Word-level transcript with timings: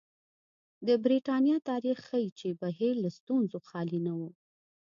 د 0.87 0.89
برېټانیا 1.03 1.57
تاریخ 1.69 1.97
ښيي 2.07 2.27
چې 2.39 2.47
بهیر 2.61 2.93
له 3.03 3.09
ستونزو 3.17 3.57
خالي 3.67 3.99
نه 4.07 4.13
و. 4.19 4.21